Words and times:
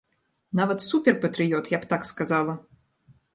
Нават 0.59 0.83
супер-патрыёт, 0.85 1.69
я 1.77 1.81
б 1.85 1.91
так 1.93 2.09
сказала! 2.11 2.57